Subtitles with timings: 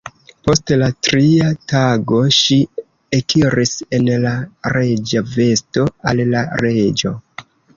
[0.45, 2.57] Post la tria tago ŝi
[3.19, 4.33] ekiris en la
[4.77, 7.15] reĝa vesto al la reĝo.